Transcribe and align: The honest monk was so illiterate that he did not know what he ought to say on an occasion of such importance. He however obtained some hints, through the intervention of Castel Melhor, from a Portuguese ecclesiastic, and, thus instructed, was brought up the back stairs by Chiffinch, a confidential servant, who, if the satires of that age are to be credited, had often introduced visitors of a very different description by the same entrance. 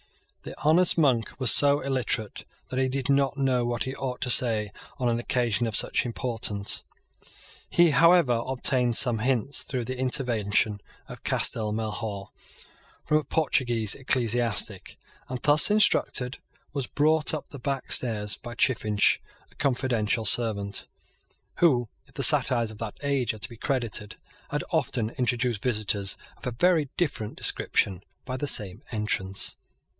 The 0.41 0.59
honest 0.63 0.97
monk 0.97 1.35
was 1.39 1.51
so 1.51 1.81
illiterate 1.81 2.43
that 2.69 2.79
he 2.79 2.89
did 2.89 3.07
not 3.07 3.37
know 3.37 3.63
what 3.63 3.83
he 3.83 3.93
ought 3.95 4.19
to 4.21 4.31
say 4.31 4.71
on 4.97 5.07
an 5.07 5.19
occasion 5.19 5.67
of 5.67 5.75
such 5.75 6.03
importance. 6.03 6.83
He 7.69 7.91
however 7.91 8.41
obtained 8.47 8.97
some 8.97 9.19
hints, 9.19 9.61
through 9.61 9.85
the 9.85 9.99
intervention 9.99 10.81
of 11.07 11.21
Castel 11.21 11.71
Melhor, 11.71 12.29
from 13.05 13.17
a 13.19 13.23
Portuguese 13.23 13.93
ecclesiastic, 13.93 14.97
and, 15.29 15.39
thus 15.43 15.69
instructed, 15.69 16.39
was 16.73 16.87
brought 16.87 17.35
up 17.35 17.49
the 17.49 17.59
back 17.59 17.91
stairs 17.91 18.37
by 18.37 18.55
Chiffinch, 18.57 19.21
a 19.51 19.55
confidential 19.57 20.25
servant, 20.25 20.85
who, 21.59 21.85
if 22.07 22.15
the 22.15 22.23
satires 22.23 22.71
of 22.71 22.79
that 22.79 22.97
age 23.03 23.35
are 23.35 23.37
to 23.37 23.49
be 23.49 23.57
credited, 23.57 24.15
had 24.49 24.63
often 24.71 25.11
introduced 25.11 25.61
visitors 25.61 26.17
of 26.37 26.47
a 26.47 26.57
very 26.59 26.89
different 26.97 27.35
description 27.37 28.01
by 28.25 28.35
the 28.35 28.47
same 28.47 28.81
entrance. 28.91 29.55